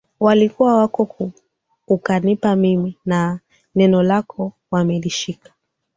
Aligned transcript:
walikuwa 0.19 0.77
wako 0.77 1.31
ukanipa 1.87 2.55
mimi 2.55 2.97
na 3.05 3.39
neno 3.75 4.03
lako 4.03 4.51
wamelishika 4.71 5.53